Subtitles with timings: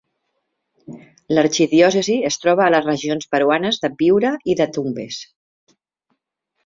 [1.37, 5.21] L'arxidiòcesi es troba a les regions peruanes de Piura i de Tumbes.